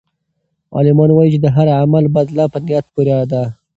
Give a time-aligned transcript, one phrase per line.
[0.75, 3.43] عالمان وایي چې د هر عمل بدله په نیت پورې ده.